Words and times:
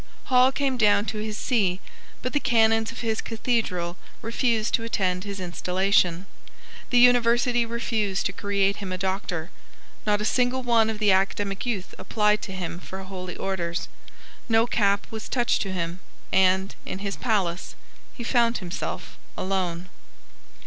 Hall 0.33 0.51
came 0.51 0.77
down 0.77 1.05
to 1.05 1.19
his 1.19 1.37
see: 1.37 1.79
but 2.23 2.33
the 2.33 2.39
Canons 2.39 2.91
of 2.91 3.01
his 3.01 3.21
Cathedral 3.21 3.97
refused 4.23 4.73
to 4.73 4.83
attend 4.83 5.23
his 5.25 5.39
installation: 5.39 6.25
the 6.89 6.97
University 6.97 7.67
refused 7.67 8.25
to 8.25 8.33
create 8.33 8.77
him 8.77 8.91
a 8.91 8.97
Doctor: 8.97 9.51
not 10.03 10.19
a 10.19 10.25
single 10.25 10.63
one 10.63 10.89
of 10.89 10.97
the 10.97 11.11
academic 11.11 11.67
youth 11.67 11.93
applied 11.99 12.41
to 12.41 12.51
him 12.51 12.79
for 12.79 13.03
holy 13.03 13.37
orders: 13.37 13.89
no 14.49 14.65
cap 14.65 15.05
was 15.11 15.29
touched 15.29 15.61
to 15.61 15.71
him 15.71 15.99
and, 16.33 16.73
in 16.83 16.97
his 17.05 17.15
palace, 17.15 17.75
he 18.11 18.23
found 18.23 18.57
himself 18.57 19.19
alone. 19.37 19.87